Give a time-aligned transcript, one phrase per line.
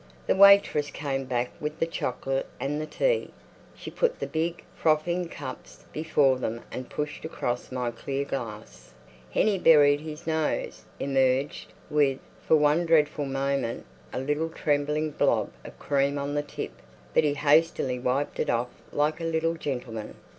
[0.25, 3.29] The waitress came back with the chocolate and the tea.
[3.75, 8.93] She put the big, frothing cups before them and pushed across my clear glass.
[9.29, 12.17] Hennie buried his nose, emerged, with,
[12.47, 16.71] for one dreadful moment, a little trembling blob of cream on the tip.
[17.13, 20.15] But he hastily wiped it off like a little gentleman.